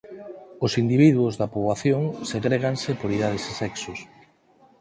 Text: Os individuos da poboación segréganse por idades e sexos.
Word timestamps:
Os 0.65 0.71
individuos 0.83 1.33
da 1.39 1.51
poboación 1.53 2.01
segréganse 2.31 2.91
por 2.99 3.09
idades 3.17 3.43
e 3.51 3.53
sexos. 3.61 3.99